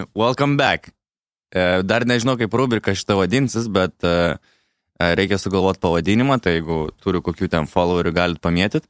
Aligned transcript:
welcome 0.14 0.56
back. 0.56 0.92
E, 1.54 1.82
dar 1.84 2.06
nežinau, 2.08 2.36
kaip 2.40 2.54
rubrika 2.56 2.94
šitą 2.96 3.18
vadinsis, 3.20 3.68
bet 3.72 3.94
e, 4.06 4.36
e, 4.98 5.10
reikia 5.18 5.38
sugalvoti 5.40 5.82
pavadinimą, 5.82 6.38
tai 6.42 6.58
jeigu 6.58 6.86
turiu 7.02 7.22
kokių 7.24 7.50
ten 7.52 7.68
followerių, 7.70 8.14
galit 8.16 8.42
pamėtyti, 8.44 8.88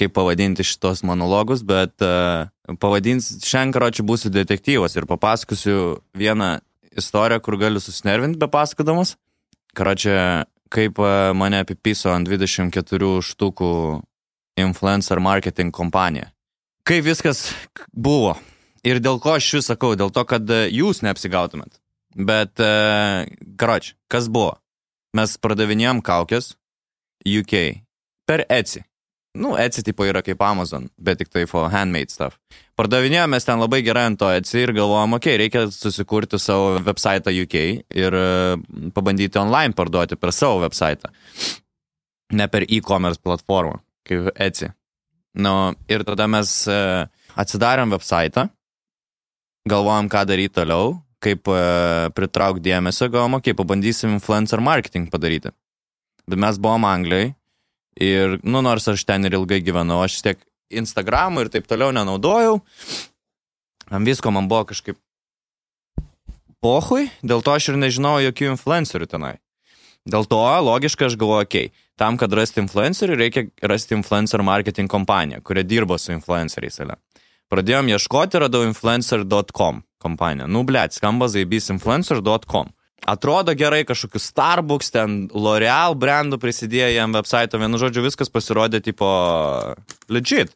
kaip 0.00 0.14
pavadinti 0.16 0.66
šitos 0.66 1.04
monologus, 1.06 1.62
bet 1.66 2.02
pavadins, 2.82 3.28
šiandien 3.44 3.74
karočiui 3.76 4.06
būsiu 4.08 4.32
detektyvas 4.34 4.96
ir 4.96 5.06
papasakosiu 5.10 6.00
vieną 6.18 6.56
istoriją, 6.98 7.42
kur 7.44 7.58
galiu 7.60 7.82
susinervinti 7.82 8.40
be 8.40 8.48
pasakodamas. 8.50 9.14
Karočiui, 9.78 10.16
kaip 10.74 10.98
mane 11.38 11.60
apipiso 11.62 12.10
ant 12.10 12.26
24 12.26 13.12
štukų 13.22 13.70
influencer 14.58 15.22
marketing 15.22 15.74
kompanija. 15.74 16.32
Kaip 16.86 17.06
viskas 17.06 17.46
buvo. 17.94 18.34
Ir 18.84 19.00
dėl 19.00 19.16
ko 19.22 19.38
aš 19.38 19.48
vis 19.56 19.70
sakau, 19.70 19.94
dėl 19.96 20.12
to, 20.12 20.22
kad 20.28 20.50
e, 20.52 20.66
jūs 20.74 21.00
neapsigautumėt. 21.04 21.80
Bet, 22.14 22.60
uh, 22.62 23.24
karoči, 23.58 23.96
kas 24.12 24.28
buvo? 24.30 24.52
Mes 25.18 25.32
pardavinėjom 25.42 25.98
kaukės 26.04 26.52
UK 27.26 27.82
per 28.28 28.44
Etsy. 28.46 28.84
Nu, 29.34 29.56
Etsy 29.58 29.82
tipo 29.82 30.06
yra 30.06 30.22
kaip 30.22 30.42
Amazon, 30.46 30.86
bet 30.94 31.18
tik 31.18 31.32
tai 31.34 31.42
for 31.50 31.72
handmade 31.72 32.14
stuff. 32.14 32.38
Pardavinėjom 32.78 33.34
mes 33.34 33.48
ten 33.48 33.58
labai 33.58 33.80
gerai 33.82 34.06
ant 34.12 34.20
to 34.20 34.30
Etsy 34.30 34.62
ir 34.62 34.74
galvojom, 34.76 35.18
okei, 35.18 35.34
okay, 35.34 35.40
reikia 35.42 35.64
susikurti 35.74 36.38
savo 36.38 36.76
website 36.86 37.34
UK 37.42 37.58
ir 37.98 38.14
uh, 38.20 38.54
pabandyti 38.94 39.40
online 39.42 39.74
parduoti 39.74 40.14
per 40.14 40.30
savo 40.30 40.62
website. 40.62 41.10
Ne 42.34 42.46
per 42.46 42.68
e-commerce 42.70 43.18
platformą, 43.18 43.80
kaip 44.06 44.30
Etsy. 44.38 44.70
Nu, 45.34 45.72
ir 45.90 46.06
tada 46.06 46.30
mes 46.30 46.60
atsidarėm 47.34 47.90
website 47.90 48.46
galvojam, 49.68 50.08
ką 50.12 50.24
daryti 50.28 50.54
toliau, 50.60 50.98
kaip 51.24 51.48
uh, 51.48 52.10
pritraukti 52.16 52.66
dėmesio, 52.66 53.08
galvom, 53.12 53.38
okei, 53.38 53.54
okay, 53.54 53.58
pabandysim 53.58 54.12
influencer 54.16 54.60
marketing 54.60 55.08
padaryti. 55.12 55.54
Bet 56.28 56.40
mes 56.40 56.58
buvom 56.60 56.84
Anglijai 56.88 57.32
ir, 58.00 58.38
nu, 58.42 58.60
nors 58.64 58.88
aš 58.90 59.04
ten 59.08 59.24
ir 59.24 59.36
ilgai 59.38 59.60
gyvenau, 59.64 60.02
aš 60.04 60.20
tiek 60.24 60.42
Instagramų 60.74 61.44
ir 61.44 61.52
taip 61.54 61.68
toliau 61.70 61.92
nenaudojau. 61.94 62.58
Ant 63.92 64.08
visko 64.08 64.32
man 64.32 64.48
buvo 64.48 64.64
kažkaip 64.72 64.98
pohui, 66.64 67.08
dėl 67.20 67.44
to 67.44 67.52
aš 67.52 67.72
ir 67.72 67.80
nežinau 67.80 68.16
jokių 68.24 68.54
influencerių 68.54 69.08
tenai. 69.08 69.34
Dėl 70.08 70.26
to 70.28 70.40
logiškai 70.40 71.08
aš 71.08 71.16
galvoju, 71.20 71.46
okei, 71.46 71.68
okay, 71.68 71.84
tam, 72.00 72.18
kad 72.20 72.32
rasti 72.36 72.60
influencerių, 72.60 73.16
reikia 73.20 73.46
rasti 73.64 73.96
influencer 73.96 74.42
marketing 74.44 74.90
kompaniją, 74.90 75.40
kurie 75.44 75.64
dirba 75.64 75.96
su 76.00 76.12
influenceriais. 76.12 76.80
Ale. 76.84 76.98
Pradėjom 77.54 77.92
ieškoti, 77.92 78.40
radau 78.42 78.64
influencer.com 78.66 79.84
kompaniją. 80.02 80.48
Nu, 80.50 80.64
blėt, 80.66 80.96
skamba 80.96 81.28
zaibys 81.30 81.70
influencer.com. 81.70 82.72
Atrodo 83.06 83.54
gerai, 83.54 83.84
kažkokius 83.86 84.26
Starbucks, 84.32 84.90
ten 84.90 85.14
L'Oreal 85.30 85.94
brandų 85.94 86.40
prisidėjo 86.42 86.90
jam 86.96 87.14
website, 87.14 87.54
vienu 87.60 87.78
žodžiu, 87.78 88.02
viskas 88.02 88.32
pasirodė 88.32 88.80
tipo 88.82 89.06
legit. 90.10 90.50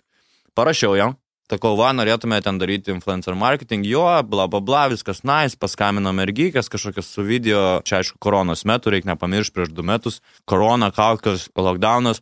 Parašiau 0.59 0.99
jam, 0.99 1.15
Takau, 1.49 1.79
va, 1.79 1.95
norėtume 1.97 2.37
ten 2.45 2.59
daryti 2.61 2.91
influencer 2.93 3.33
marketing, 3.39 3.87
jo, 3.89 4.03
bla, 4.29 4.45
bla, 4.53 4.59
bla, 4.61 4.83
viskas 4.93 5.23
nice, 5.25 5.57
paskambino 5.57 6.11
mergykas, 6.13 6.69
kažkokias 6.69 7.09
su 7.09 7.25
video, 7.25 7.79
čia 7.89 8.03
aišku, 8.03 8.19
koronos 8.21 8.67
metu, 8.69 8.93
reikia 8.93 9.15
nepamiršti 9.15 9.55
prieš 9.57 9.71
du 9.73 9.87
metus, 9.87 10.19
korona, 10.45 10.91
kaukės, 10.93 11.47
lockdownas, 11.57 12.21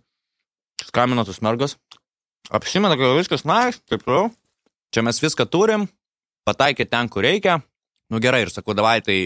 skambino 0.93 1.27
tos 1.27 1.43
mergos, 1.43 1.75
apsimena, 2.55 2.95
kad 3.01 3.19
viskas 3.19 3.43
nice, 3.49 3.83
taip 3.91 4.07
toliau, 4.07 4.31
čia 4.95 5.05
mes 5.07 5.21
viską 5.23 5.49
turim, 5.51 5.89
pataikė 6.47 6.87
ten, 6.91 7.11
kur 7.13 7.27
reikia. 7.27 7.61
Nu 8.13 8.21
gerai, 8.23 8.45
ir 8.47 8.53
sakau, 8.55 8.75
davai, 8.77 9.01
tai 9.03 9.19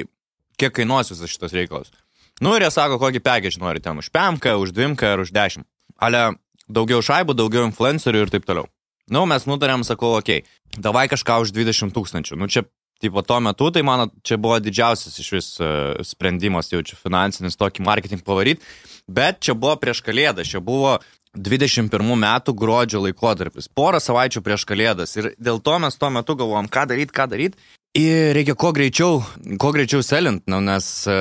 kiek 0.61 0.73
kainuos 0.77 1.13
visas 1.13 1.33
šitas 1.33 1.57
reikalas. 1.57 1.93
Nu 2.41 2.55
ir 2.57 2.65
jie 2.65 2.71
sako, 2.73 2.97
kokį 3.01 3.21
pekėžį 3.25 3.61
nori 3.61 3.83
ten 3.85 4.01
už 4.01 4.09
pemką, 4.15 4.57
už 4.63 4.73
dvimką 4.73 5.15
ar 5.15 5.25
už 5.25 5.33
dešimt. 5.37 5.69
Ale 6.01 6.31
daugiau 6.73 7.03
šaibų, 7.05 7.37
daugiau 7.37 7.67
influencerių 7.69 8.25
ir 8.25 8.33
taip 8.33 8.47
toliau. 8.49 8.69
Nu, 9.11 9.27
mes 9.29 9.45
nutarėm, 9.49 9.85
sakau, 9.85 10.15
okei, 10.17 10.45
okay, 10.45 10.79
davai 10.81 11.09
kažką 11.11 11.41
už 11.45 11.53
20 11.53 11.93
tūkstančių. 11.97 12.39
Nu, 12.39 12.49
čia, 12.49 12.63
tipo, 13.03 13.25
tuo 13.27 13.41
metu, 13.43 13.69
tai 13.75 13.83
mano, 13.85 14.07
čia 14.25 14.39
buvo 14.41 14.61
didžiausias 14.63 15.19
iš 15.21 15.31
vis 15.35 15.49
uh, 15.59 15.99
sprendimas, 16.07 16.71
jau 16.73 16.81
čia 16.87 16.97
finansinis 16.97 17.59
tokį 17.61 17.85
marketing 17.85 18.25
pavaryti, 18.25 18.65
bet 19.11 19.43
čia 19.45 19.57
buvo 19.59 19.75
prieš 19.83 20.05
kalėdą, 20.07 20.47
čia 20.47 20.63
buvo 20.65 21.01
21 21.37 22.17
metų 22.25 22.55
gruodžio 22.59 23.05
laikotarpis, 23.05 23.69
porą 23.71 24.01
savaičių 24.03 24.43
prieš 24.43 24.67
kalėdas. 24.67 25.15
Ir 25.21 25.33
dėl 25.39 25.61
to 25.63 25.77
mes 25.83 25.99
tuo 26.01 26.11
metu 26.11 26.35
galvom, 26.39 26.71
ką 26.71 26.89
daryti, 26.91 27.15
ką 27.15 27.29
daryti 27.31 27.59
Ir 27.99 28.37
reikia 28.37 28.55
kuo 28.55 28.69
greičiau, 28.71 29.17
kuo 29.59 29.73
greičiau 29.75 30.05
selint, 30.07 30.45
nu, 30.47 30.61
nes, 30.63 30.85
e, 31.11 31.15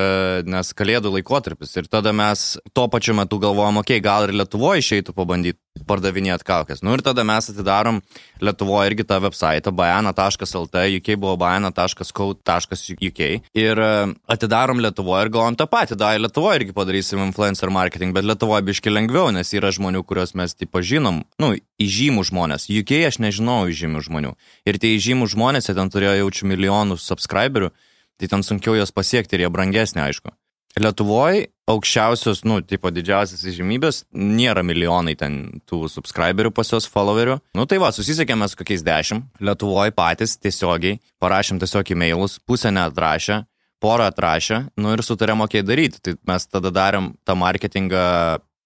nes 0.46 0.68
kalėdų 0.78 1.10
laikotarpis. 1.16 1.72
Ir 1.80 1.88
tada 1.90 2.12
mes 2.14 2.60
tuo 2.70 2.84
pačiu 2.86 3.16
metu 3.18 3.40
galvojom, 3.42 3.80
okei, 3.82 3.98
okay, 3.98 4.04
gal 4.04 4.28
ir 4.28 4.36
Lietuvoje 4.38 4.84
išeitų 4.84 5.14
pabandyti 5.16 5.58
pardavinėti 5.90 6.46
kaukės. 6.46 6.82
Nu 6.84 6.94
ir 6.96 7.02
tada 7.04 7.24
mes 7.26 7.50
atidarom 7.52 8.00
Lietuvoje 8.42 8.90
irgi 8.90 9.04
tą 9.06 9.20
website, 9.22 9.70
bajana.lt, 9.74 10.82
UK 10.98 11.16
buvo 11.20 11.36
bajana.co.uk. 11.40 13.20
Ir 13.60 13.82
e, 13.84 13.90
atidarom 14.34 14.82
Lietuvoje 14.82 15.26
ir 15.26 15.32
galvom 15.34 15.58
tą 15.58 15.68
patį, 15.70 15.98
da, 16.00 16.12
Lietuvoje 16.18 16.62
irgi 16.62 16.76
padarysim 16.76 17.22
influencer 17.26 17.72
marketing, 17.74 18.14
bet 18.16 18.26
Lietuvoje 18.26 18.66
biški 18.70 18.92
lengviau, 18.92 19.30
nes 19.34 19.54
yra 19.56 19.72
žmonių, 19.74 20.02
kuriuos 20.08 20.34
mes 20.38 20.56
taip 20.56 20.72
pažinom, 20.74 21.22
nu, 21.42 21.52
įžymų 21.82 22.26
žmonės. 22.30 22.66
UK 22.80 23.04
aš 23.10 23.20
nežinau 23.22 23.62
įžymių 23.70 24.04
žmonių. 24.08 24.34
Ir 24.66 24.82
tie 24.82 24.94
įžymų 24.96 25.30
žmonės, 25.34 25.70
jie 25.70 25.78
ten 25.78 25.92
turėjo 25.92 26.18
jaučiu 26.24 26.50
milijonus 26.50 27.06
subscriberių, 27.06 27.72
tai 28.20 28.28
ten 28.28 28.46
sunkiau 28.46 28.76
jos 28.78 28.92
pasiekti 28.92 29.38
ir 29.38 29.46
jie 29.46 29.52
brangesnė, 29.52 30.08
aišku. 30.10 30.34
Lietuvoje 30.78 31.48
aukščiausios, 31.70 32.44
nu, 32.46 32.60
tipo 32.66 32.90
didžiausias 32.94 33.42
įžymybės, 33.46 34.04
nėra 34.14 34.62
milijonai 34.66 35.16
ten 35.18 35.36
tų 35.70 35.88
subscriberių 35.90 36.52
pas 36.54 36.70
jos 36.70 36.86
followerių. 36.90 37.40
Nu 37.58 37.66
tai 37.70 37.80
va, 37.82 37.90
susisiekėme 37.94 38.46
su 38.50 38.58
kokiais 38.58 38.84
dešimt. 38.86 39.26
Lietuvoje 39.42 39.94
patys 39.96 40.36
tiesiogiai 40.38 41.00
parašėm 41.22 41.60
tiesiog 41.62 41.90
e-mailus, 41.94 42.38
pusę 42.46 42.70
neatrašė, 42.74 43.42
porą 43.82 44.10
atrašė, 44.12 44.62
nu 44.78 44.94
ir 44.94 45.02
sutarėm, 45.06 45.42
okei 45.46 45.64
daryti. 45.66 46.02
Tai 46.04 46.16
mes 46.30 46.46
tada 46.46 46.72
darėm 46.74 47.12
tą 47.26 47.38
marketingą 47.38 48.04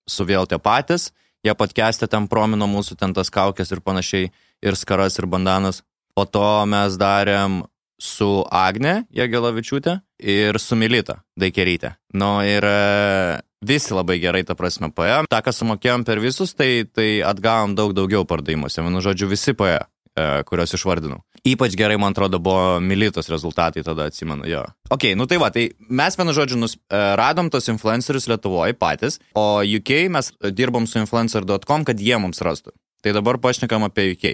su 0.08 0.28
vėl 0.28 0.48
tie 0.48 0.60
patys, 0.60 1.10
jie 1.44 1.56
patkestė 1.56 2.08
ten 2.10 2.28
promino 2.28 2.68
mūsų 2.68 2.98
ten 3.00 3.16
tas 3.16 3.32
kaukės 3.32 3.72
ir 3.72 3.84
panašiai, 3.84 4.32
ir 4.64 4.80
skaras, 4.80 5.16
ir 5.20 5.28
bandanas. 5.30 5.80
Po 6.14 6.28
to 6.28 6.46
mes 6.70 7.00
darėm 7.00 7.64
su 8.04 8.44
Agne 8.52 9.04
Jagelavičiūtė 9.14 9.96
ir 10.20 10.60
su 10.60 10.76
Milita 10.76 11.22
Daikerytė. 11.40 11.94
Nu 12.18 12.36
ir 12.46 12.64
e, 12.68 13.40
visi 13.64 13.96
labai 13.96 14.20
gerai, 14.22 14.44
ta 14.46 14.56
prasme, 14.58 14.92
paėjo. 14.94 15.24
Ta, 15.30 15.40
ką 15.44 15.54
sumokėjom 15.54 16.04
per 16.06 16.20
visus, 16.22 16.54
tai, 16.56 16.86
tai 16.90 17.24
atgavom 17.26 17.74
daug 17.78 17.94
daugiau 17.96 18.26
pardavimuose. 18.28 18.84
Vienu 18.84 19.02
žodžiu, 19.04 19.30
visi 19.32 19.56
paėjo, 19.56 19.86
e, 20.14 20.26
kuriuos 20.48 20.76
išvardinau. 20.76 21.22
Ypač 21.44 21.74
gerai, 21.76 21.98
man 22.00 22.14
atrodo, 22.14 22.38
buvo 22.40 22.78
Militos 22.80 23.28
rezultatai, 23.32 23.82
tada 23.84 24.06
atsimenu, 24.08 24.46
jo. 24.48 24.62
Ok, 24.94 25.10
nu 25.18 25.26
tai 25.28 25.40
va, 25.42 25.50
tai 25.52 25.66
mes 25.88 26.16
vienu 26.20 26.36
žodžiu 26.36 26.60
nus, 26.60 26.78
e, 26.88 27.00
radom 27.20 27.50
tos 27.52 27.68
influencerius 27.72 28.28
Lietuvoje 28.32 28.76
patys, 28.80 29.20
o 29.36 29.60
UK 29.60 30.06
mes 30.12 30.32
dirbom 30.56 30.88
su 30.88 31.00
influencer.com, 31.02 31.84
kad 31.88 32.00
jie 32.00 32.20
mums 32.20 32.44
rastų. 32.44 32.72
Tai 33.04 33.12
dabar 33.12 33.36
pašnekam 33.36 33.84
apie 33.84 34.14
UK. 34.14 34.32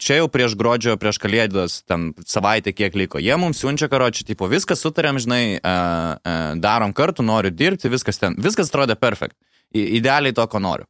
Čia 0.00 0.22
jau 0.22 0.28
prieš 0.32 0.56
gruodžio, 0.58 0.96
prieš 1.00 1.18
kalėdas, 1.20 1.80
ten 1.88 2.12
savaitę 2.24 2.72
kiek 2.72 2.96
liko. 2.96 3.20
Jie 3.20 3.36
mums 3.40 3.60
siunčia 3.60 3.90
karočią, 3.92 4.24
tipo, 4.28 4.48
viskas 4.48 4.80
sutarėm, 4.84 5.20
žinai, 5.20 5.44
uh, 5.58 6.16
uh, 6.16 6.40
darom 6.60 6.94
kartu, 6.96 7.24
noriu 7.26 7.52
dirbti, 7.52 7.92
viskas 7.92 8.20
ten, 8.22 8.38
viskas 8.40 8.72
atrodė 8.72 8.96
perfekt. 9.00 9.36
Idealiai 9.72 10.34
to, 10.36 10.44
ko 10.52 10.60
noriu. 10.60 10.84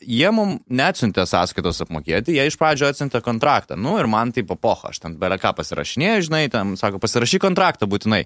Jie 0.00 0.30
mums 0.32 0.62
neatsiuntė 0.72 1.26
sąskaitos 1.28 1.82
apmokėti, 1.84 2.32
jie 2.38 2.46
iš 2.48 2.56
pradžio 2.56 2.88
atsiuntė 2.88 3.20
kontraktą. 3.24 3.76
Nu 3.76 3.98
ir 4.00 4.08
man 4.08 4.32
tai 4.32 4.46
papoha, 4.48 4.94
aš 4.94 5.02
ten 5.02 5.18
belę 5.20 5.36
ką 5.40 5.52
pasirašinėjau, 5.58 6.22
žinai, 6.30 6.46
ten 6.52 6.72
sako, 6.80 7.02
pasirašy 7.02 7.42
kontraktą 7.44 7.88
būtinai 7.90 8.24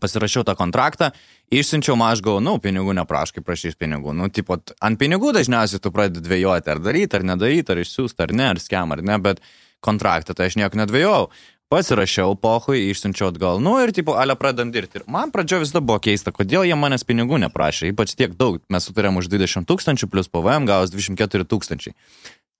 pasirašiau 0.00 0.44
tą 0.46 0.54
kontraktą, 0.58 1.10
išsiunčiau, 1.52 1.96
man 1.98 2.14
aš 2.14 2.22
gavau, 2.24 2.42
nu, 2.44 2.56
pinigų 2.62 2.94
nepraškai, 3.00 3.44
prašys 3.44 3.76
pinigų. 3.80 4.14
Nu, 4.16 4.28
tipo, 4.32 4.56
ant 4.56 5.00
pinigų 5.00 5.32
dažniausiai 5.36 5.82
tu 5.82 5.92
pradedi 5.94 6.24
dvėjoti, 6.24 6.72
ar 6.72 6.82
daryti, 6.84 7.18
ar 7.18 7.26
nedaryti, 7.32 7.74
ar 7.74 7.82
išsiųsti, 7.82 8.24
ar 8.24 8.36
ne, 8.36 8.52
ar 8.54 8.62
skem, 8.62 8.94
ar 8.94 9.02
ne, 9.04 9.18
bet 9.22 9.42
kontraktą 9.84 10.36
tai 10.38 10.50
aš 10.50 10.60
nieko 10.60 10.80
nedvėjau. 10.80 11.26
Pasirašiau 11.72 12.34
pohui, 12.36 12.82
išsiunčiau 12.92 13.30
atgal, 13.32 13.60
nu 13.64 13.78
ir, 13.80 13.94
tipo, 13.96 14.12
ale 14.20 14.36
pradedam 14.36 14.68
dirbti. 14.74 15.00
Ir 15.00 15.06
man 15.08 15.32
pradžio 15.32 15.62
visada 15.62 15.80
buvo 15.80 15.96
keista, 16.04 16.28
kodėl 16.28 16.66
jie 16.68 16.76
manęs 16.76 17.06
pinigų 17.08 17.38
neprašė, 17.46 17.88
ypač 17.94 18.12
tiek 18.12 18.34
daug. 18.36 18.60
Mes 18.68 18.84
sutarėm 18.84 19.16
už 19.16 19.30
20 19.32 19.64
tūkstančių 19.70 20.10
plus 20.12 20.28
PVM 20.28 20.68
gavus 20.68 20.92
24 20.92 21.48
tūkstančiai. 21.48 21.96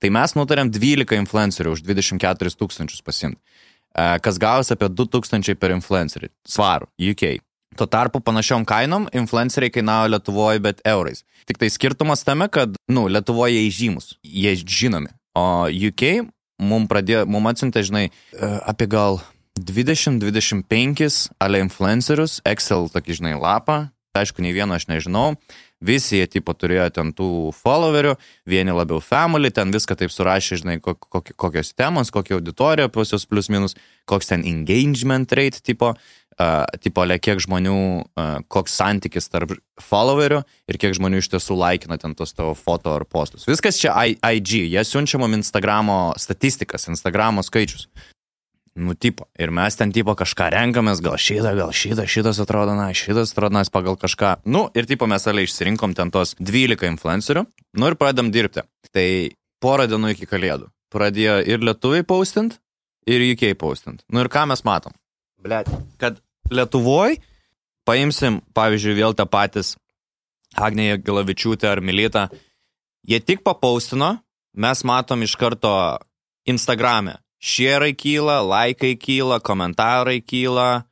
Tai 0.01 0.11
mes 0.17 0.33
nutarėm 0.35 0.73
12 0.73 1.21
influencerių 1.21 1.77
už 1.77 1.85
24 1.85 2.57
tūkstančius 2.59 3.05
pasimti. 3.05 3.39
E, 3.93 4.19
kas 4.25 4.39
gavosi 4.41 4.75
apie 4.75 4.89
2000 4.89 5.57
per 5.61 5.75
influencerį. 5.77 6.33
Svarų, 6.49 6.89
UK. 7.13 7.41
Tuo 7.77 7.89
tarpu 7.89 8.21
panašiom 8.21 8.67
kainom 8.69 9.07
influenceriai 9.17 9.73
kainavo 9.73 10.11
Lietuvoje, 10.13 10.61
bet 10.61 10.83
eurais. 10.89 11.23
Tik 11.49 11.61
tai 11.61 11.71
skirtumas 11.73 12.25
tame, 12.25 12.51
kad, 12.53 12.77
nu, 12.93 13.07
Lietuvoje 13.09 13.63
jie 13.63 13.73
žymus, 13.73 14.17
jie 14.23 14.53
žinomi. 14.61 15.13
O 15.39 15.65
UK 15.73 16.27
mum, 16.63 16.87
pradėjo, 16.91 17.25
mum 17.31 17.49
atsintė, 17.51 17.85
žinai, 17.87 18.07
e, 18.09 18.51
apie 18.69 18.89
gal 18.91 19.21
20-25 19.59 21.33
ale 21.43 21.61
influencerius, 21.65 22.41
Excel 22.49 22.89
tokį, 22.93 23.19
žinai, 23.21 23.35
lapą, 23.41 23.85
aišku, 24.13 24.45
nei 24.45 24.53
vieno 24.53 24.77
aš 24.77 24.87
nežinau, 24.91 25.39
visi 25.81 26.21
jie 26.21 26.29
tipo 26.29 26.53
turėjo 26.53 26.91
ten 26.93 27.13
tų 27.17 27.53
followerių, 27.57 28.15
vieni 28.49 28.75
labiau 28.77 29.01
family, 29.01 29.49
ten 29.49 29.73
viską 29.73 29.97
taip 29.97 30.13
surašė, 30.13 30.61
žinai, 30.61 30.77
kokios 30.83 31.73
temos, 31.73 32.13
kokia 32.13 32.37
auditorija 32.37 32.93
pas 32.93 33.15
juos 33.15 33.25
plus 33.29 33.49
minus, 33.53 33.77
koks 34.05 34.29
ten 34.29 34.45
engagement 34.45 35.33
rate 35.33 35.65
tipo, 35.65 35.95
uh, 35.97 36.65
tipo, 36.85 37.07
le 37.09 37.17
kiek 37.25 37.41
žmonių, 37.41 37.79
uh, 38.05 38.35
koks 38.53 38.77
santykis 38.83 39.33
tarp 39.33 39.57
followerių 39.81 40.43
ir 40.69 40.81
kiek 40.83 40.93
žmonių 41.01 41.25
iš 41.25 41.33
tiesų 41.33 41.57
laikina 41.57 41.97
ten 41.97 42.13
tos 42.19 42.37
tavo 42.37 42.53
foto 42.53 42.93
ar 42.99 43.09
postus. 43.09 43.49
Viskas 43.49 43.81
čia 43.81 43.97
IG, 44.13 44.59
jie 44.69 44.85
siunčia 44.85 45.23
mum 45.23 45.41
Instagramo 45.41 46.13
statistikas, 46.21 46.91
Instagramo 46.93 47.41
skaičius. 47.49 47.89
Nu, 48.75 48.95
tipo. 48.97 49.27
Ir 49.37 49.53
mes 49.53 49.77
ten, 49.77 49.93
tipo, 49.93 50.15
kažką 50.17 50.49
renkamės, 50.55 51.03
gal 51.05 51.19
šitą, 51.21 51.53
gal 51.59 51.75
šitą, 51.77 52.07
šitas 52.09 52.41
atrodo, 52.41 52.73
na, 52.79 52.89
šitas 52.97 53.35
atrodo, 53.35 53.59
na, 53.59 53.65
pagal 53.69 53.99
kažką. 54.01 54.39
Nu, 54.49 54.65
ir, 54.73 54.89
tipo, 54.89 55.09
mes 55.11 55.27
aliai 55.29 55.49
išsirinkom 55.49 55.93
ten 55.99 56.13
tos 56.15 56.33
12 56.41 56.89
influencerių. 56.89 57.45
Nu, 57.77 57.91
ir 57.91 57.99
pradedam 58.01 58.33
dirbti. 58.33 58.65
Tai 58.89 59.07
porą 59.61 59.89
dienų 59.93 60.15
iki 60.15 60.29
kalėdų. 60.31 60.71
Pradėjo 60.93 61.37
ir 61.53 61.65
lietuviai 61.65 62.07
paustint, 62.09 62.57
ir 63.09 63.25
UK 63.33 63.53
paustint. 63.61 64.05
Nu, 64.09 64.25
ir 64.25 64.33
ką 64.33 64.47
mes 64.49 64.65
matom? 64.65 64.97
Blet. 65.43 65.69
Kad 66.01 66.21
Lietuvoj 66.53 67.17
paimsim, 67.89 68.41
pavyzdžiui, 68.55 68.99
vėl 68.99 69.17
tą 69.17 69.27
patys 69.31 69.77
Agnėje 70.53 70.99
Gilavičiūtė 71.07 71.71
ar 71.71 71.81
Milita. 71.81 72.27
Jie 73.09 73.19
tik 73.25 73.41
papaustino, 73.45 74.19
mes 74.53 74.83
matom 74.85 75.25
iš 75.25 75.35
karto 75.41 75.73
Instagram'e 76.49 77.22
šierai 77.43 77.93
kyla, 77.99 78.41
laikai 78.47 78.95
kyla, 78.97 79.41
komentarai 79.43 80.21
kyla. 80.23 80.85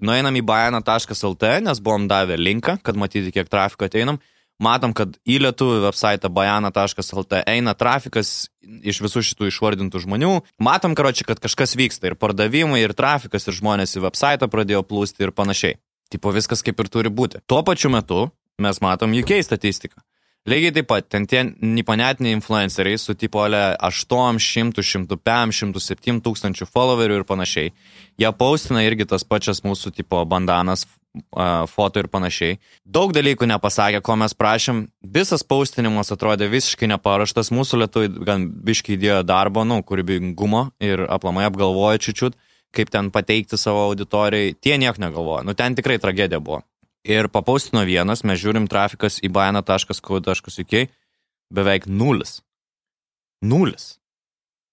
Nueinam 0.00 0.36
į 0.38 0.44
bajana.lt, 0.48 1.48
nes 1.66 1.80
buvom 1.84 2.06
davę 2.08 2.38
linką, 2.40 2.78
kad 2.80 2.96
matyti, 2.96 3.34
kiek 3.34 3.50
trafiko 3.52 3.84
ateinam. 3.84 4.20
Matom, 4.60 4.92
kad 4.96 5.14
į 5.28 5.38
lietuvių 5.40 5.80
website 5.86 6.28
bajana.lt 6.36 7.42
eina 7.48 7.72
trafikas 7.76 8.50
iš 8.60 9.00
visų 9.04 9.22
šitų 9.24 9.48
išvardintų 9.48 10.02
žmonių. 10.04 10.32
Matom, 10.60 10.96
karoči, 10.96 11.24
kad 11.28 11.40
kažkas 11.40 11.76
vyksta 11.80 12.10
ir 12.10 12.16
pardavimai, 12.20 12.82
ir 12.84 12.96
trafikas, 12.96 13.48
ir 13.48 13.56
žmonės 13.56 13.96
į 13.96 14.04
website 14.04 14.48
pradėjo 14.52 14.84
plūsti 14.84 15.24
ir 15.24 15.32
panašiai. 15.36 15.80
Tipo 16.12 16.32
viskas 16.36 16.64
kaip 16.66 16.80
ir 16.80 16.92
turi 16.92 17.12
būti. 17.12 17.40
Tuo 17.48 17.62
pačiu 17.64 17.92
metu 17.92 18.28
mes 18.60 18.80
matom 18.84 19.16
UK 19.16 19.40
statistiką. 19.46 20.00
Lygiai 20.50 20.72
taip 20.74 20.88
pat, 20.90 21.06
ten 21.12 21.26
tie 21.30 21.44
nipanetiniai 21.46 22.34
influenceriai 22.34 22.98
su 22.98 23.14
tipo 23.14 23.42
800, 23.44 24.82
105, 24.82 25.52
107 25.60 26.22
tūkstančių 26.24 26.66
followerių 26.66 27.20
ir 27.20 27.26
panašiai. 27.28 27.74
Jie 28.18 28.30
paustina 28.38 28.82
irgi 28.82 29.06
tas 29.12 29.22
pačias 29.22 29.62
mūsų 29.62 29.92
tipo 30.00 30.24
bandanas, 30.26 30.86
foto 31.70 32.02
ir 32.02 32.08
panašiai. 32.10 32.58
Daug 32.86 33.12
dalykų 33.14 33.46
nepasakė, 33.50 34.00
ko 34.02 34.16
mes 34.18 34.34
prašėm. 34.34 34.84
Visas 35.02 35.44
paustinimas 35.46 36.10
atrodė 36.14 36.50
visiškai 36.50 36.88
neparuoštas. 36.94 37.52
Mūsų 37.54 37.84
lietuviai 37.84 38.26
gan 38.26 38.48
biškai 38.66 38.96
įdėjo 38.96 39.22
darbo, 39.26 39.66
nu, 39.66 39.80
kūrybingumo 39.86 40.70
ir 40.82 41.04
aplamai 41.10 41.46
apgalvojo 41.50 42.02
čiučiut, 42.06 42.38
kaip 42.74 42.90
ten 42.90 43.10
pateikti 43.14 43.58
savo 43.58 43.88
auditorijai. 43.90 44.54
Tie 44.58 44.78
nieko 44.78 45.02
negalvojo. 45.02 45.44
Nu, 45.46 45.58
ten 45.58 45.78
tikrai 45.78 45.98
tragedija 46.02 46.42
buvo 46.42 46.62
ir 47.04 47.28
papaustino 47.32 47.84
vienas, 47.88 48.24
mes 48.24 48.40
žiūrim 48.40 48.68
trafikas 48.70 49.20
į 49.24 49.30
baina.co.uk, 49.32 50.74
beveik 51.50 51.86
nulis. 51.86 52.40
Nulis. 53.40 53.96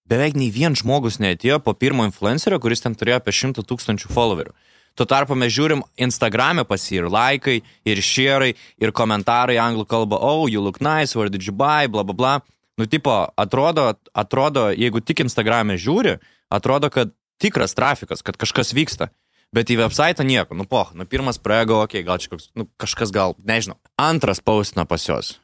Beveik 0.07 0.37
nei 0.39 0.51
vien 0.51 0.75
žmogus 0.75 1.19
neatėjo 1.19 1.59
po 1.63 1.73
pirmo 1.75 2.05
influencerio, 2.07 2.59
kuris 2.63 2.83
ten 2.83 2.95
turėjo 2.95 3.19
apie 3.19 3.33
100 3.35 3.63
tūkstančių 3.67 4.11
followerių. 4.13 4.53
Tuo 4.97 5.05
tarpu 5.05 5.35
mes 5.37 5.51
žiūrim 5.53 5.83
Instagram'e 5.99 6.63
pas 6.65 6.81
jį 6.81 7.03
ir 7.03 7.09
laikai, 7.13 7.57
ir 7.85 7.99
šierai, 8.01 8.53
ir 8.81 8.93
komentarai 8.95 9.59
anglų 9.61 9.85
kalba, 9.85 10.17
oh, 10.17 10.47
you 10.49 10.63
look 10.63 10.79
nice, 10.81 11.13
where 11.13 11.29
did 11.29 11.45
you 11.45 11.53
buy, 11.53 11.85
bla 11.91 12.03
bla 12.07 12.15
bla. 12.17 12.33
Nu, 12.77 12.87
tipo, 12.89 13.11
atrodo, 13.37 13.91
atrodo, 14.13 14.69
jeigu 14.73 15.01
tik 15.01 15.21
Instagram'e 15.25 15.77
žiūri, 15.81 16.17
atrodo, 16.49 16.89
kad 16.93 17.13
tikras 17.41 17.77
trafikas, 17.77 18.23
kad 18.25 18.37
kažkas 18.37 18.73
vyksta. 18.73 19.11
Bet 19.55 19.71
į 19.71 19.79
website 19.79 20.25
nieko, 20.27 20.57
nu 20.59 20.67
poh, 20.67 20.91
nu 20.97 21.07
pirmas 21.07 21.39
praėjo, 21.39 21.83
okei, 21.85 22.01
okay, 22.01 22.07
gal 22.07 22.19
čia 22.19 22.33
koks, 22.33 22.49
nu 22.57 22.67
kažkas 22.81 23.13
gal, 23.15 23.37
nežinau. 23.47 23.79
Antras 23.95 24.43
paustina 24.43 24.83
pas 24.85 25.05
juos. 25.07 25.37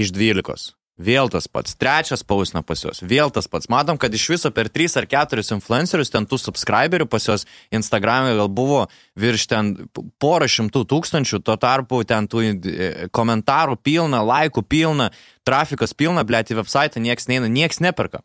Iš 0.00 0.12
dvylikos. 0.16 0.72
Vėl 0.96 1.28
tas 1.28 1.44
pats. 1.44 1.74
Trečias 1.76 2.22
pausina 2.24 2.62
pas 2.64 2.80
juos. 2.80 3.02
Vėl 3.04 3.28
tas 3.28 3.44
pats. 3.52 3.68
Matom, 3.68 3.98
kad 4.00 4.14
iš 4.16 4.30
viso 4.32 4.50
per 4.50 4.70
3 4.72 4.96
ar 4.96 5.06
4 5.12 5.44
influencerius, 5.58 6.08
ten 6.12 6.24
tų 6.24 6.38
subscriberių 6.40 7.04
pas 7.12 7.26
juos 7.28 7.44
Instagram'e 7.68 8.32
gal 8.38 8.48
buvo 8.48 8.86
virš 9.20 9.44
ten 9.50 9.74
porą 10.16 10.48
šimtų 10.48 10.86
tūkstančių, 10.88 11.42
tuo 11.44 11.58
tarpu 11.60 12.00
ten 12.08 12.24
tų 12.32 12.46
e, 12.48 12.88
komentarų 13.12 13.76
pilna, 13.76 14.22
laikų 14.24 14.64
pilna, 14.64 15.10
trafikas 15.44 15.92
pilna, 15.92 16.24
blėti 16.24 16.56
website, 16.56 16.96
nieks 16.96 17.28
neina, 17.28 17.52
nieks 17.52 17.84
neperka. 17.84 18.24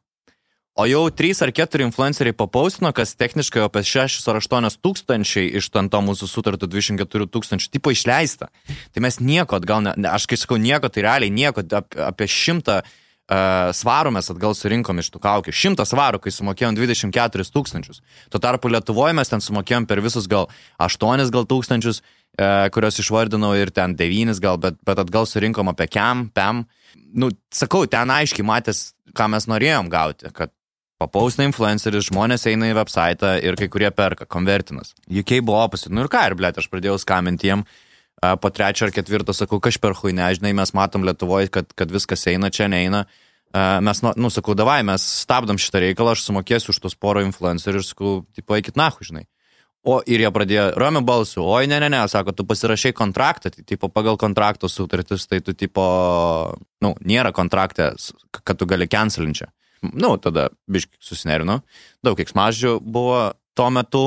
O 0.73 0.85
jau 0.87 1.09
3 1.11 1.43
ar 1.43 1.51
4 1.51 1.83
influenceriai 1.83 2.31
papaustino, 2.31 2.93
kas 2.95 3.11
techniškai 3.19 3.65
apie 3.65 3.83
6 3.83 4.23
ar 4.31 4.37
8 4.39 4.77
tūkstančiai 4.79 5.49
iš 5.59 5.67
to 5.67 5.99
mūsų 5.99 6.29
sutartų 6.31 6.69
24 6.71 7.27
tūkstančių 7.27 7.67
tipo 7.73 7.91
išleista. 7.91 8.47
Tai 8.95 9.03
mes 9.03 9.19
nieko, 9.19 9.59
gal 9.59 9.83
ne, 9.83 9.93
aš 10.07 10.29
kai 10.31 10.39
sakau 10.39 10.55
nieko, 10.55 10.87
tai 10.87 11.03
realiai 11.03 11.27
nieko, 11.27 11.65
apie 12.07 12.27
100 12.31 12.77
uh, 12.79 12.87
svarų 13.75 14.13
mes 14.15 14.31
atgal 14.31 14.55
surinkom 14.55 15.03
iš 15.03 15.09
tų 15.11 15.19
kaukių. 15.19 15.51
100 15.51 15.87
svarų, 15.91 16.21
kai 16.23 16.31
sumokėjom 16.31 16.79
24 16.79 17.47
tūkstančius. 17.51 17.99
Tuo 18.31 18.39
tarpu 18.39 18.71
Lietuvoje 18.71 19.17
mes 19.19 19.27
ten 19.27 19.43
sumokėjom 19.43 19.89
per 19.91 19.99
visus 19.99 20.31
gal 20.31 20.47
8 20.79 21.27
gal 21.35 21.49
tūkstančius, 21.51 21.99
uh, 21.99 22.71
kuriuos 22.71 23.01
išvardinau 23.03 23.51
ir 23.59 23.75
ten 23.75 23.99
9 23.99 24.39
gal, 24.39 24.55
bet, 24.55 24.79
bet 24.87 25.03
atgal 25.03 25.27
surinkom 25.27 25.75
apie 25.75 25.91
KEM, 25.91 26.29
PEM. 26.31 26.63
Nu, 27.11 27.27
sakau, 27.51 27.83
ten 27.91 28.07
aiškiai 28.07 28.47
matęs, 28.47 28.93
ką 29.11 29.27
mes 29.35 29.51
norėjom 29.51 29.91
gauti, 29.91 30.31
kad 30.31 30.55
Papausina 31.01 31.47
influenceris, 31.47 32.11
žmonės 32.11 32.45
eina 32.51 32.69
į 32.69 32.75
website 32.77 33.31
ir 33.41 33.55
kai 33.57 33.67
kurie 33.73 33.89
perka, 33.95 34.27
konvertinas. 34.29 34.93
UK 35.09 35.39
buvo 35.41 35.63
opposite. 35.63 35.93
Nu 35.95 36.03
ir 36.03 36.11
ką, 36.13 36.27
ir 36.29 36.35
blėt, 36.37 36.59
aš 36.61 36.67
pradėjau 36.69 36.99
skambinti 37.01 37.49
jiem, 37.49 37.63
po 38.21 38.51
trečio 38.53 38.85
ar 38.85 38.93
ketvirto 38.93 39.33
sakau, 39.33 39.57
kažper 39.63 39.95
hui, 39.97 40.13
nežinai, 40.13 40.53
mes 40.57 40.75
matom 40.77 41.07
Lietuvoje, 41.07 41.49
kad, 41.53 41.71
kad 41.73 41.93
viskas 41.93 42.27
eina, 42.29 42.51
čia 42.53 42.69
neina. 42.69 43.07
Mes, 43.51 44.03
nu, 44.05 44.29
sakau, 44.31 44.53
davai, 44.55 44.79
mes 44.87 45.03
stabdom 45.23 45.57
šitą 45.59 45.81
reikalą, 45.87 46.13
aš 46.13 46.27
sumokėsiu 46.27 46.71
už 46.71 46.79
tos 46.83 46.95
porą 46.95 47.23
influencerių 47.25 47.81
ir 47.81 47.87
sakau, 47.87 48.11
tipo, 48.37 48.55
eikit 48.55 48.77
nahu, 48.79 49.01
žinai. 49.07 49.25
O 49.81 49.97
ir 50.05 50.21
jie 50.21 50.29
pradėjo 50.29 50.67
ramiu 50.77 51.01
balsu, 51.01 51.41
oi, 51.41 51.65
ne, 51.65 51.79
ne, 51.81 51.89
ne, 51.89 52.03
sako, 52.07 52.35
tu 52.37 52.45
pasirašai 52.45 52.93
kontraktą, 52.93 53.49
tai 53.49 53.65
tipo 53.65 53.89
pagal 53.89 54.19
kontrakto 54.21 54.69
sutartis, 54.69 55.25
tai 55.25 55.41
tu 55.41 55.57
tipo, 55.57 55.81
nu, 56.85 56.93
nėra 57.01 57.33
kontraktė, 57.33 57.89
kad 58.45 58.61
tu 58.61 58.69
gali 58.69 58.85
cancelinčią 58.85 59.49
nu, 59.81 60.15
tada 60.21 60.49
biškai 60.71 61.01
susinerinu. 61.03 61.59
Daug 62.05 62.17
kiksmaždžių 62.19 62.77
buvo 62.81 63.31
tuo 63.57 63.69
metu, 63.73 64.03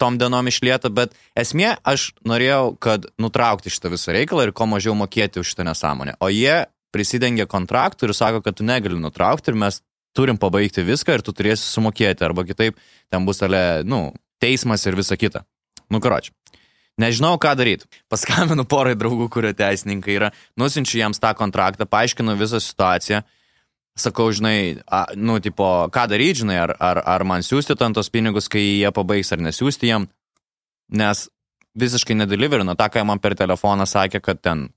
tom 0.00 0.18
dienom 0.18 0.48
išlieta, 0.50 0.90
bet 0.94 1.14
esmė, 1.38 1.76
aš 1.86 2.12
norėjau, 2.26 2.74
kad 2.82 3.06
nutraukti 3.20 3.72
šitą 3.72 3.92
visą 3.94 4.14
reikalą 4.16 4.48
ir 4.48 4.54
kuo 4.56 4.66
mažiau 4.70 4.96
mokėti 4.98 5.42
už 5.42 5.52
šitą 5.52 5.66
nesąmonę. 5.68 6.16
O 6.22 6.30
jie 6.32 6.66
prisidengia 6.94 7.46
kontraktų 7.50 8.08
ir 8.08 8.16
sako, 8.16 8.42
kad 8.44 8.58
tu 8.58 8.66
negali 8.66 8.98
nutraukti 8.98 9.52
ir 9.52 9.60
mes 9.60 9.82
turim 10.16 10.38
pabaigti 10.40 10.82
viską 10.86 11.18
ir 11.18 11.22
tu 11.22 11.34
turėsi 11.36 11.68
sumokėti, 11.68 12.24
arba 12.26 12.46
kitaip 12.48 12.78
ten 13.12 13.26
bus 13.28 13.42
ale, 13.44 13.84
nu, 13.86 14.08
teismas 14.42 14.86
ir 14.86 14.98
visa 14.98 15.18
kita. 15.18 15.44
Nu, 15.92 16.02
karoči. 16.04 16.32
Nežinau, 16.98 17.36
ką 17.38 17.52
daryti. 17.54 17.86
Paskambinu 18.10 18.64
porai 18.66 18.96
draugų, 18.98 19.28
kurie 19.30 19.52
teisininkai 19.54 20.16
yra, 20.16 20.32
nusinčiu 20.58 20.98
jiems 20.98 21.22
tą 21.22 21.30
kontraktą, 21.38 21.86
paaiškinu 21.86 22.34
visą 22.40 22.58
situaciją 22.62 23.22
sakau, 24.00 24.28
žinai, 24.34 24.78
a, 24.86 25.04
nu, 25.16 25.38
tipo, 25.42 25.66
ką 25.94 26.06
daryti, 26.10 26.42
žinai, 26.42 26.58
ar, 26.62 26.74
ar, 26.82 27.02
ar 27.06 27.24
man 27.26 27.44
siūsti 27.44 27.76
ten 27.78 27.96
tos 27.96 28.10
pinigus, 28.12 28.48
kai 28.52 28.62
jie 28.62 28.92
pabaigs, 28.94 29.32
ar 29.34 29.42
nesiūsti 29.42 29.90
jiem, 29.90 30.08
nes 30.94 31.26
visiškai 31.78 32.16
nedeliverino 32.18 32.74
tą, 32.78 32.88
ką 32.92 33.04
man 33.06 33.22
per 33.22 33.36
telefoną 33.38 33.86
sakė, 33.88 34.22
kad 34.24 34.40
ten, 34.42 34.68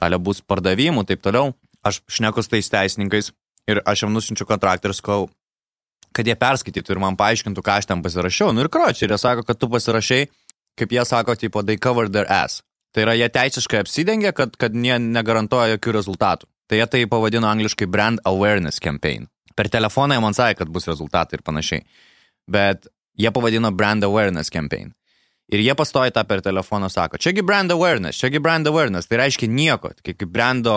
ale 0.00 0.18
bus 0.18 0.40
pardavimų, 0.40 1.04
taip 1.08 1.24
toliau. 1.24 1.54
Aš 1.86 2.02
šneku 2.12 2.42
su 2.44 2.52
tais 2.52 2.68
teisininkais 2.68 3.30
ir 3.70 3.80
aš 3.88 4.04
jam 4.04 4.12
nusinčiu 4.12 4.44
kontraktą 4.48 4.90
ir 4.90 4.96
sakau, 4.96 5.28
kad 6.16 6.28
jie 6.28 6.36
perskaitytų 6.36 6.94
ir 6.94 7.00
man 7.00 7.16
paaiškintų, 7.20 7.64
ką 7.64 7.78
aš 7.80 7.88
ten 7.88 8.02
pasirašiau. 8.04 8.52
Nu 8.52 8.64
ir 8.64 8.70
kročiai, 8.72 9.06
ir 9.08 9.14
jie 9.14 9.20
sako, 9.20 9.44
kad 9.48 9.60
tu 9.60 9.68
pasirašai, 9.72 10.24
kaip 10.80 10.92
jie 10.92 11.04
sako, 11.08 11.36
tipo, 11.40 11.62
they 11.64 11.80
cover 11.80 12.10
their 12.10 12.28
ass. 12.28 12.64
Tai 12.94 13.04
yra, 13.06 13.14
jie 13.14 13.28
teisiškai 13.30 13.84
apsidengia, 13.84 14.32
kad, 14.36 14.56
kad 14.58 14.74
jie 14.74 14.98
negarantuoja 15.00 15.76
jokių 15.76 15.94
rezultatų. 16.00 16.50
Tai 16.70 16.78
jie 16.78 16.86
tai 16.86 17.02
pavadino 17.10 17.48
angliškai 17.50 17.88
brand 17.90 18.22
awareness 18.30 18.78
campaign. 18.78 19.26
Per 19.58 19.66
telefoną 19.68 20.14
jie 20.14 20.22
man 20.22 20.36
sakė, 20.36 20.60
kad 20.62 20.70
bus 20.70 20.86
rezultatai 20.86 21.40
ir 21.40 21.42
panašiai. 21.42 21.82
Bet 22.46 22.86
jie 23.18 23.32
pavadino 23.34 23.72
brand 23.74 24.06
awareness 24.06 24.52
campaign. 24.54 24.92
Ir 25.50 25.64
jie 25.64 25.74
pastoja 25.74 26.14
tą 26.14 26.22
per 26.30 26.44
telefoną, 26.46 26.86
sako, 26.86 27.18
čiagi 27.18 27.42
brand 27.42 27.74
awareness, 27.74 28.20
čiagi 28.22 28.38
brand 28.38 28.70
awareness, 28.70 29.10
tai 29.10 29.18
reiškia 29.18 29.50
nieko, 29.50 29.90
kaip 30.06 30.22
brando 30.30 30.76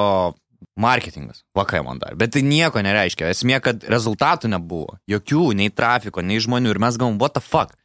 Marketingas. 0.75 1.43
Vakai 1.53 1.83
man 1.85 2.01
dar. 2.01 2.17
Bet 2.17 2.33
tai 2.33 2.41
nieko 2.41 2.81
nereiškia. 2.81 3.29
Esmė, 3.29 3.59
kad 3.61 3.85
rezultatų 3.85 4.49
nebuvo. 4.49 4.97
Jokių, 5.11 5.51
nei 5.59 5.69
trafiko, 5.69 6.23
nei 6.25 6.41
žmonių. 6.41 6.73
Ir 6.73 6.81
mes 6.81 6.97
galvom, 6.97 7.19
what 7.21 7.37
the 7.37 7.43
fuck. 7.43 7.75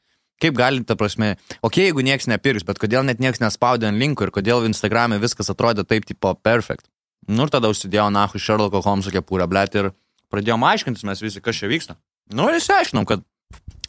Kaip 0.41 0.55
gali, 0.57 0.85
ta 0.87 0.95
prasme, 0.97 1.35
okei, 1.35 1.59
okay, 1.67 1.89
jeigu 1.91 2.05
niekas 2.07 2.31
nepirks, 2.31 2.65
bet 2.65 2.79
kodėl 2.79 3.03
net 3.05 3.19
niekas 3.21 3.43
nespaudė 3.43 3.91
ant 3.91 3.99
linkų 3.99 4.29
ir 4.29 4.33
kodėl 4.39 4.69
Instagram'e 4.71 5.19
viskas 5.21 5.51
atrodė 5.51 5.85
taip, 5.85 6.07
tipo, 6.07 6.33
perfect. 6.47 6.87
Nu 7.29 7.45
ir 7.45 7.53
tada 7.53 7.69
užsidėjau 7.69 8.09
nahu 8.13 8.41
Sherlocko 8.41 8.81
Holmeso 8.85 9.13
kepurę, 9.13 9.47
blėt, 9.51 9.77
ir 9.77 9.91
pradėjom 10.33 10.65
aiškintis 10.65 11.05
mes 11.05 11.23
visi, 11.25 11.43
kas 11.45 11.61
čia 11.61 11.69
vyksta. 11.71 11.99
Nu 12.33 12.49
ir 12.49 12.59
išsiaiškinom, 12.59 13.05
kad 13.09 13.25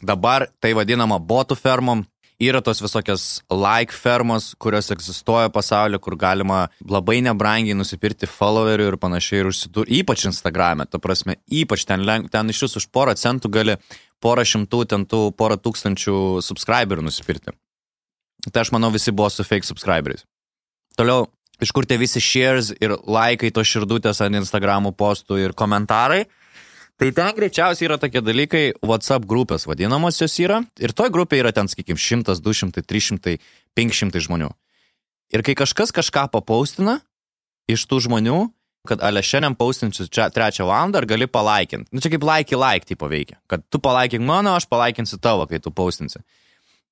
dabar 0.04 0.48
tai 0.60 0.74
vadinama 0.76 1.18
botų 1.20 1.56
fermom, 1.56 2.04
yra 2.40 2.62
tos 2.64 2.80
visokios 2.80 3.24
like 3.52 3.92
fermos, 3.92 4.54
kurios 4.60 4.88
egzistuoja 4.92 5.50
pasaulyje, 5.52 6.00
kur 6.00 6.16
galima 6.20 6.66
labai 6.88 7.18
nebrangiai 7.24 7.76
nusipirkti 7.76 8.28
followerių 8.30 8.90
ir 8.90 8.98
panašiai 9.00 9.42
ir 9.42 9.50
užsidur, 9.50 9.88
ypač 10.00 10.24
Instagram'e, 10.30 10.88
ta 10.88 11.00
prasme, 11.02 11.36
ypač 11.52 11.84
ten, 11.88 12.06
ten 12.32 12.52
iš 12.52 12.64
jūsų 12.64 12.84
už 12.84 12.88
porą 12.96 13.16
centų 13.20 13.52
gali 13.52 13.76
porą 14.24 14.44
šimtų, 14.48 14.84
ten 14.88 15.04
tų 15.08 15.26
porą 15.36 15.60
tūkstančių 15.60 16.16
subscriberių 16.44 17.04
nusipirkti. 17.08 17.56
Tai 18.48 18.64
aš 18.64 18.72
manau 18.72 18.88
visi 18.92 19.12
buvo 19.12 19.28
su 19.28 19.44
fake 19.44 19.68
subscriberiais. 19.68 20.24
Toliau, 20.96 21.28
iš 21.60 21.72
kur 21.76 21.86
tie 21.86 21.98
visi 22.00 22.22
shares 22.22 22.72
ir 22.80 22.96
laikai 23.04 23.52
to 23.54 23.64
širdutės 23.64 24.22
ant 24.24 24.40
Instagramų 24.42 24.94
postų 24.98 25.42
ir 25.44 25.56
komentarai– 25.56 26.24
Tai 27.00 27.08
ten 27.16 27.30
greičiausiai 27.32 27.86
yra 27.88 27.96
tokie 27.96 28.20
dalykai, 28.20 28.74
WhatsApp 28.84 29.24
grupės 29.24 29.64
vadinamosios 29.64 30.34
yra. 30.44 30.58
Ir 30.84 30.92
toj 30.92 31.08
grupėje 31.14 31.46
yra 31.46 31.52
ten, 31.56 31.64
sakykime, 31.72 31.96
100, 31.96 32.34
200, 32.44 32.82
300, 32.84 33.38
500 33.78 34.20
žmonių. 34.26 34.50
Ir 35.32 35.40
kai 35.46 35.54
kažkas 35.56 35.94
kažką 35.96 36.26
papaustina 36.34 36.98
iš 37.72 37.86
tų 37.88 38.02
žmonių, 38.04 38.42
kad 38.84 39.00
ale 39.00 39.22
šiandien 39.24 39.56
paustinsiu 39.56 40.10
čia 40.12 40.28
trečią 40.28 40.66
valandą 40.68 41.00
ar 41.00 41.08
gali 41.08 41.24
palaikinti. 41.24 41.88
Nu 41.88 42.04
čia 42.04 42.12
kaip 42.12 42.26
like 42.28 42.60
like 42.60 42.90
tipo 42.92 43.08
veikia. 43.08 43.40
Kad 43.48 43.64
tu 43.72 43.80
palaikink 43.80 44.20
mano, 44.20 44.52
aš 44.60 44.68
palaikinsiu 44.68 45.16
tavo, 45.24 45.48
kai 45.48 45.56
tu 45.56 45.72
paustinsi. 45.72 46.20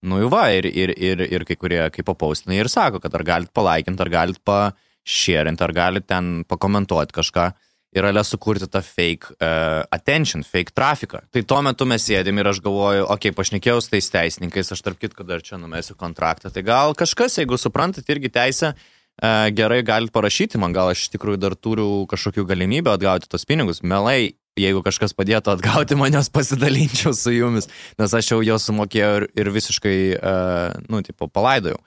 Nu 0.06 0.20
jau 0.22 0.28
va, 0.30 0.44
ir, 0.54 0.68
ir, 0.70 0.92
ir, 0.94 1.24
ir 1.26 1.44
kai 1.46 1.56
kurie, 1.58 1.80
kai 1.90 2.04
papaustina, 2.06 2.54
ir 2.54 2.70
sako, 2.70 3.00
kad 3.02 3.14
ar 3.18 3.24
galit 3.26 3.50
palaikinti, 3.54 4.04
ar 4.04 4.10
galit 4.12 4.38
pašėrinti, 4.46 5.64
ar 5.64 5.74
galit 5.74 6.06
ten 6.06 6.44
pakomentuoti 6.46 7.16
kažką 7.16 7.48
ir 7.96 8.04
ale 8.04 8.22
sukurti 8.24 8.68
tą 8.70 8.82
fake 8.84 9.32
uh, 9.32 9.82
attention, 9.94 10.44
fake 10.44 10.74
trafiką. 10.76 11.22
Tai 11.32 11.42
tuo 11.48 11.62
metu 11.64 11.86
mes 11.88 12.04
sėdėm 12.04 12.38
ir 12.38 12.50
aš 12.50 12.60
galvoju, 12.64 13.06
okei, 13.06 13.32
okay, 13.32 13.36
pašnekėjau 13.36 13.80
su 13.82 13.92
tais 13.94 14.10
teisininkais, 14.12 14.72
aš 14.74 14.84
tarp 14.84 15.00
kitko 15.00 15.26
dar 15.26 15.42
čia 15.44 15.58
numesiu 15.60 15.96
kontraktą. 15.98 16.52
Tai 16.54 16.64
gal 16.66 16.94
kažkas, 16.98 17.40
jeigu 17.40 17.58
suprantat 17.58 18.08
irgi 18.12 18.30
teisę, 18.34 18.74
uh, 18.76 19.48
gerai 19.56 19.80
galite 19.82 20.14
parašyti 20.14 20.60
man, 20.60 20.76
gal 20.76 20.92
aš 20.92 21.06
iš 21.06 21.14
tikrųjų 21.16 21.40
dar 21.42 21.56
turiu 21.56 22.04
kažkokių 22.12 22.44
galimybių 22.52 22.92
atgauti 22.94 23.30
tos 23.32 23.48
pinigus. 23.48 23.82
Melai, 23.82 24.36
jeigu 24.58 24.82
kažkas 24.86 25.14
padėtų 25.16 25.54
atgauti 25.54 25.98
manęs 26.00 26.30
pasidalinčiau 26.34 27.14
su 27.16 27.34
jumis, 27.34 27.70
nes 28.00 28.16
aš 28.18 28.32
jau 28.34 28.42
jo 28.44 28.58
sumokėjau 28.62 29.14
ir, 29.22 29.28
ir 29.38 29.52
visiškai, 29.54 29.96
uh, 30.18 30.76
nu, 30.90 31.02
tipo, 31.06 31.30
palaidojau. 31.30 31.80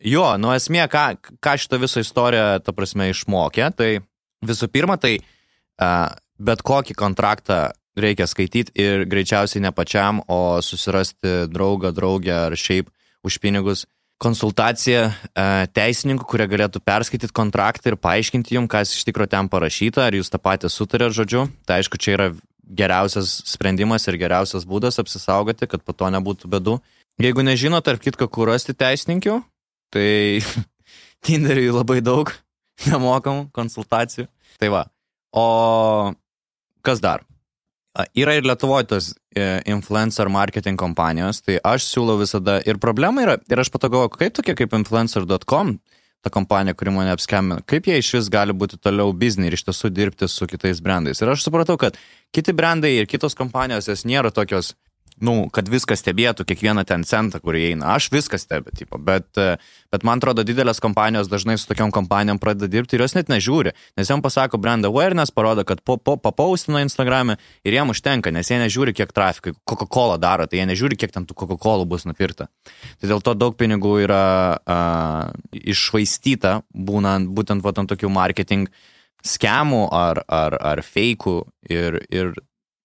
Jo, 0.00 0.24
nu 0.40 0.54
esmė, 0.54 0.86
ką, 0.88 1.04
ką 1.44 1.56
šitą 1.60 1.80
visą 1.82 2.04
istoriją, 2.04 2.46
ta 2.64 2.72
prasme, 2.72 3.10
išmokė, 3.12 3.66
tai 3.76 3.90
visų 4.46 4.70
pirma, 4.72 4.96
tai 5.00 5.18
uh, 5.20 6.08
bet 6.40 6.64
kokį 6.64 6.96
kontraktą 6.96 7.66
reikia 8.00 8.26
skaityti 8.30 8.72
ir 8.80 9.04
greičiausiai 9.10 9.62
ne 9.64 9.72
pačiam, 9.76 10.22
o 10.30 10.60
susirasti 10.64 11.50
draugą, 11.52 11.92
draugę 11.96 12.36
ar 12.46 12.56
šiaip 12.56 12.88
už 13.26 13.40
pinigus 13.42 13.84
konsultaciją 14.20 15.06
teisininkų, 15.76 16.26
kurie 16.28 16.46
galėtų 16.50 16.82
perskaityti 16.84 17.32
kontraktą 17.36 17.92
ir 17.92 17.98
paaiškinti 18.00 18.56
jums, 18.58 18.70
kas 18.72 18.92
iš 18.94 19.06
tikrųjų 19.08 19.32
ten 19.32 19.48
parašyta, 19.52 20.04
ar 20.06 20.16
jūs 20.18 20.32
tą 20.32 20.40
patį 20.42 20.70
sutarėt 20.72 21.16
žodžiu. 21.16 21.46
Tai 21.68 21.80
aišku, 21.80 22.00
čia 22.00 22.14
yra 22.18 22.28
geriausias 22.64 23.40
sprendimas 23.48 24.06
ir 24.06 24.20
geriausias 24.20 24.68
būdas 24.68 25.00
apsisaugoti, 25.02 25.70
kad 25.70 25.82
po 25.82 25.96
to 25.96 26.12
nebūtų 26.12 26.52
bedų. 26.52 26.76
Jeigu 27.20 27.44
nežinot, 27.44 27.84
tarp 27.84 28.04
kitko, 28.04 28.28
kur 28.32 28.52
rasti 28.52 28.76
teisininkių, 28.76 29.40
tai 29.92 30.08
Tinderiui 31.26 31.72
labai 31.74 31.98
daug 32.04 32.30
nemokamų 32.86 33.50
konsultacijų. 33.56 34.28
Tai 34.60 34.68
va, 34.72 34.86
O 35.32 36.12
kas 36.82 37.00
dar? 37.00 37.22
Yra 38.18 38.34
ir 38.38 38.46
Lietuvoje 38.46 38.88
tos 38.90 39.10
e, 39.36 39.60
influencer 39.70 40.30
marketing 40.32 40.78
kompanijos, 40.80 41.42
tai 41.44 41.58
aš 41.64 41.86
siūlau 41.88 42.18
visada 42.20 42.58
ir 42.68 42.80
problema 42.82 43.24
yra, 43.24 43.38
ir 43.50 43.62
aš 43.62 43.72
patogalvoju, 43.74 44.12
kaip 44.16 44.36
tokie 44.38 44.56
kaip 44.58 44.76
influencer.com, 44.78 45.76
ta 46.20 46.32
kompanija, 46.32 46.76
kuri 46.76 46.92
mane 46.94 47.14
apskambina, 47.14 47.62
kaip 47.68 47.88
jie 47.88 47.96
iš 48.00 48.12
vis 48.18 48.28
gali 48.32 48.56
būti 48.56 48.80
toliau 48.82 49.14
biznį 49.16 49.48
ir 49.48 49.56
iš 49.56 49.64
tiesų 49.70 49.92
dirbti 49.96 50.28
su 50.28 50.48
kitais 50.50 50.82
brandais. 50.84 51.22
Ir 51.22 51.32
aš 51.32 51.46
supratau, 51.46 51.78
kad 51.80 51.96
kiti 52.34 52.54
brandai 52.56 52.92
ir 52.98 53.08
kitos 53.08 53.38
kompanijos, 53.38 53.88
jos 53.88 54.04
nėra 54.08 54.32
tokios 54.34 54.74
nu, 55.24 55.34
kad 55.54 55.68
viską 55.70 55.96
stebėtų, 55.98 56.44
kiekvieną 56.48 56.84
ten 56.88 57.04
centą, 57.08 57.40
kur 57.42 57.56
įeina. 57.58 57.94
Aš 57.96 58.10
viską 58.14 58.38
stebiu, 58.40 58.72
tipo, 58.76 58.98
bet, 58.98 59.28
bet 59.92 60.06
man 60.06 60.20
atrodo, 60.20 60.44
didelės 60.46 60.82
kompanijos 60.82 61.30
dažnai 61.30 61.56
su 61.60 61.68
tokiam 61.70 61.92
kompanijom 61.94 62.40
pradeda 62.42 62.70
dirbti 62.72 62.96
ir 62.96 63.04
jos 63.04 63.16
net 63.18 63.32
nežiūri, 63.32 63.74
nes 64.00 64.12
jam 64.12 64.22
pasako 64.24 64.60
brand 64.62 64.88
awareness, 64.88 65.34
parodo, 65.34 65.64
kad 65.68 65.82
po, 65.86 65.98
po, 66.00 66.16
papaustina 66.20 66.84
Instagram'e 66.84 67.38
ir 67.64 67.76
jiem 67.76 67.92
užtenka, 67.94 68.32
nes 68.34 68.50
jie 68.50 68.60
nežiūri, 68.62 68.96
kiek 68.96 69.12
trafikai 69.16 69.54
Coca-Cola 69.68 70.20
daro, 70.20 70.48
tai 70.50 70.62
jie 70.62 70.68
nežiūri, 70.72 70.98
kiek 71.00 71.14
ten 71.14 71.28
tų 71.28 71.36
Coca-Cola 71.44 71.88
bus 71.88 72.06
nupirta. 72.08 72.50
Tai 73.00 73.10
dėl 73.12 73.24
to 73.24 73.36
daug 73.38 73.58
pinigų 73.60 73.96
yra 74.06 74.24
uh, 74.60 75.32
išvaistyta, 75.52 76.60
būnant 76.74 77.30
būtent 77.34 77.64
va, 77.64 77.74
ant 77.76 77.92
tokių 77.92 78.10
marketing 78.12 78.68
skemų 79.26 79.86
ar, 79.92 80.22
ar, 80.28 80.56
ar 80.56 80.82
feikų 80.84 81.36
ir, 81.68 82.00
ir 82.08 82.32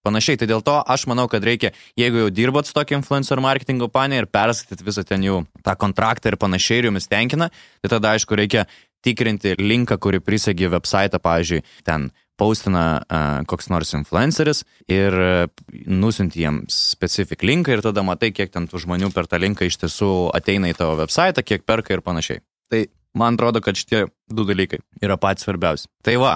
panašiai. 0.06 0.40
Tai 0.42 0.50
dėl 0.54 0.64
to 0.66 0.78
aš 0.96 1.08
manau, 1.12 1.28
kad 1.32 1.46
reikia, 1.46 1.74
jeigu 2.00 2.26
jau 2.26 2.34
dirbot 2.34 2.70
su 2.70 2.76
tokia 2.78 3.00
influencer 3.00 3.42
marketing 3.44 3.82
kompanija 3.84 4.24
ir 4.24 4.32
perskaityt 4.32 4.86
visą 4.86 5.06
ten 5.08 5.26
jų 5.26 5.44
tą 5.66 5.76
kontraktą 5.82 6.32
ir 6.32 6.40
panašiai 6.42 6.84
ir 6.84 6.92
jumis 6.92 7.10
tenkina, 7.12 7.50
tai 7.82 7.96
tada 7.98 8.14
aišku 8.16 8.38
reikia 8.38 8.68
tikrinti 9.06 9.56
linką, 9.62 10.00
kurį 10.02 10.22
prisegi 10.26 10.70
website, 10.72 11.20
pavyzdžiui, 11.22 11.62
ten 11.86 12.10
paustina 12.40 12.86
uh, 13.00 13.44
koks 13.48 13.70
nors 13.72 13.94
influenceris 13.96 14.64
ir 14.92 15.16
uh, 15.16 15.46
nusinti 15.88 16.42
jiems 16.44 16.76
specifik 16.96 17.46
linką 17.48 17.78
ir 17.78 17.84
tada 17.86 18.04
matai, 18.04 18.34
kiek 18.36 18.52
ten 18.52 18.68
tų 18.68 18.84
žmonių 18.84 19.12
per 19.16 19.30
tą 19.32 19.40
linką 19.42 19.70
iš 19.70 19.80
tiesų 19.86 20.12
ateina 20.36 20.72
į 20.72 20.78
tavo 20.82 20.98
website, 21.00 21.46
kiek 21.46 21.64
perka 21.68 21.96
ir 21.96 22.04
panašiai. 22.06 22.44
Tai 22.72 22.82
man 23.16 23.40
atrodo, 23.40 23.62
kad 23.64 23.80
šitie 23.80 24.08
du 24.28 24.48
dalykai 24.48 24.82
yra 25.04 25.20
patys 25.22 25.48
svarbiausi. 25.48 25.88
Tai 26.04 26.18
va, 26.20 26.34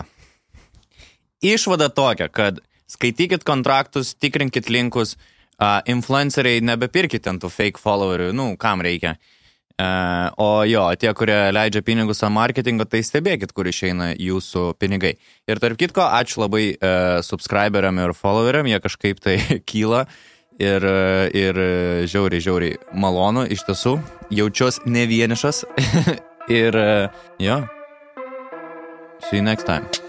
išvada 1.43 1.89
tokia, 1.91 2.29
kad 2.31 2.63
skaitykit 2.89 3.45
kontraktus, 3.47 4.13
tikrinkit 4.17 4.69
linkus, 4.73 5.15
uh, 5.59 5.79
influenceriai 5.89 6.63
nebepirkit 6.65 7.27
ant 7.29 7.43
tų 7.43 7.51
fake 7.53 7.81
followerių, 7.81 8.31
nu, 8.35 8.53
kam 8.61 8.83
reikia. 8.85 9.17
Uh, 9.79 10.27
o 10.35 10.47
jo, 10.67 10.81
tie, 10.99 11.11
kurie 11.15 11.37
leidžia 11.55 11.79
pinigus 11.87 12.19
ant 12.27 12.35
marketingo, 12.35 12.83
tai 12.83 12.99
stebėkit, 13.05 13.53
kur 13.55 13.69
išeina 13.69 14.11
jūsų 14.19 14.73
pinigai. 14.75 15.13
Ir 15.47 15.61
tarp 15.63 15.79
kitko, 15.79 16.03
ačiū 16.03 16.43
labai 16.43 16.65
uh, 16.73 17.21
subscriberiam 17.23 18.01
ir 18.03 18.15
followeriam, 18.17 18.67
jie 18.67 18.81
kažkaip 18.83 19.23
tai 19.23 19.37
kyla 19.71 20.03
ir, 20.59 20.83
ir 21.31 21.61
žiauriai, 22.11 22.43
žiauriai 22.43 22.81
malonu, 22.91 23.45
iš 23.47 23.63
tiesų, 23.69 23.95
jaučiuosi 24.41 24.91
ne 24.91 25.07
vienišas. 25.07 25.63
ir 26.59 26.75
jo, 27.39 27.61
see 29.29 29.37
you 29.37 29.43
next 29.43 29.63
time. 29.63 30.08